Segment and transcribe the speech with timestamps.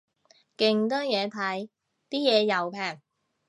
[0.57, 1.69] 勁多嘢睇，
[2.09, 2.99] 啲嘢又平